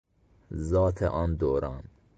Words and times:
ذات 0.53 1.03
آن 1.03 1.35
دوران 1.35 1.83